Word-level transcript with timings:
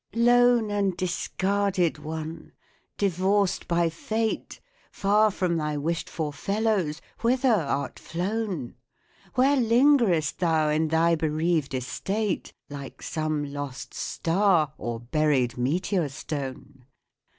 Lone 0.15 0.71
and 0.71 0.97
discarded 0.97 1.99
one! 1.99 2.53
divorced 2.97 3.67
by 3.67 3.87
fate, 3.87 4.59
Far 4.91 5.29
from 5.29 5.57
thy 5.57 5.77
wished 5.77 6.09
for 6.09 6.33
fellows— 6.33 7.01
whither 7.21 7.53
art 7.53 7.99
flown? 7.99 8.73
Where 9.35 9.55
lingerest 9.55 10.39
thou 10.39 10.69
in 10.69 10.87
thy 10.87 11.13
bereaved 11.13 11.75
estate, 11.75 12.51
Like 12.67 13.03
some 13.03 13.43
lost 13.53 13.93
star, 13.93 14.73
or 14.79 14.99
buried 15.01 15.55
meteor 15.55 16.09
stone 16.09 16.85